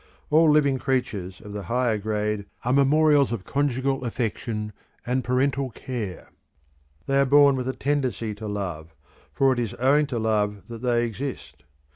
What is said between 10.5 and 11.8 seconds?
that they exist.